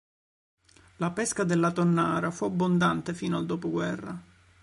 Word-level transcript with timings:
La 0.95 1.11
pesca 1.11 1.43
della 1.43 1.69
tonnara 1.69 2.31
fu 2.31 2.45
abbondante 2.45 3.13
fino 3.13 3.37
al 3.37 3.45
dopoguerra. 3.45 4.19